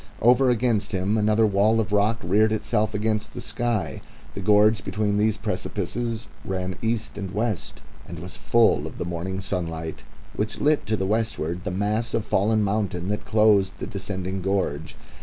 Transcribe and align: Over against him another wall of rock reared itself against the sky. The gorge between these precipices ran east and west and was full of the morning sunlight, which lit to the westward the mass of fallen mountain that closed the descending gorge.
Over 0.19 0.49
against 0.49 0.93
him 0.93 1.15
another 1.15 1.45
wall 1.45 1.79
of 1.79 1.91
rock 1.91 2.17
reared 2.23 2.51
itself 2.51 2.95
against 2.95 3.35
the 3.35 3.39
sky. 3.39 4.01
The 4.33 4.41
gorge 4.41 4.83
between 4.83 5.19
these 5.19 5.37
precipices 5.37 6.25
ran 6.43 6.75
east 6.81 7.19
and 7.19 7.29
west 7.29 7.83
and 8.07 8.17
was 8.17 8.35
full 8.35 8.87
of 8.87 8.97
the 8.97 9.05
morning 9.05 9.41
sunlight, 9.41 10.01
which 10.35 10.57
lit 10.59 10.87
to 10.87 10.97
the 10.97 11.05
westward 11.05 11.65
the 11.65 11.69
mass 11.69 12.15
of 12.15 12.25
fallen 12.25 12.63
mountain 12.63 13.09
that 13.09 13.25
closed 13.25 13.73
the 13.77 13.85
descending 13.85 14.41
gorge. 14.41 14.95